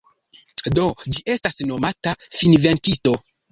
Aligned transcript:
Do 0.79 0.85
ĝi 1.17 1.21
estas 1.35 1.61
nomata 1.73 2.17
Finvenkisto. 2.41 3.17